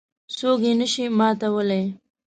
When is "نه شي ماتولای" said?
0.79-1.83